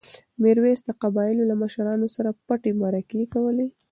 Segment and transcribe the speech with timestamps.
[0.43, 3.67] میرویس د قبایلو له مشرانو سره پټې مرکې کولې.